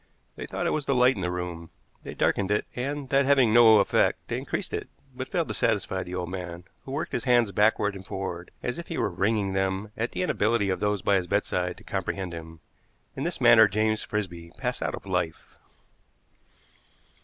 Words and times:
They 0.35 0.47
thought 0.47 0.65
it 0.65 0.71
was 0.71 0.87
the 0.87 0.95
light 0.95 1.13
in 1.13 1.21
the 1.21 1.29
room. 1.29 1.69
They 2.01 2.15
darkened 2.15 2.49
it, 2.49 2.65
and, 2.75 3.09
that 3.09 3.23
having 3.23 3.53
no 3.53 3.77
effect, 3.77 4.17
they 4.29 4.39
increased 4.39 4.73
it, 4.73 4.89
but 5.15 5.27
failed 5.27 5.47
to 5.49 5.53
satisfy 5.53 6.01
the 6.01 6.15
old 6.15 6.29
man, 6.29 6.63
who 6.85 6.91
worked 6.91 7.11
his 7.11 7.25
hands 7.25 7.51
backward 7.51 7.93
and 7.95 8.03
forward 8.03 8.49
as 8.63 8.79
if 8.79 8.87
he 8.87 8.97
were 8.97 9.11
wringing 9.11 9.53
them 9.53 9.91
at 9.95 10.13
the 10.13 10.23
inability 10.23 10.71
of 10.71 10.79
those 10.79 11.03
by 11.03 11.17
his 11.17 11.27
bedside 11.27 11.77
to 11.77 11.83
comprehend 11.83 12.33
him. 12.33 12.61
In 13.15 13.25
this 13.25 13.39
manner 13.39 13.67
James 13.67 14.01
Frisby 14.01 14.49
passed 14.57 14.81
out 14.81 14.95
of 14.95 15.05
life. 15.05 15.55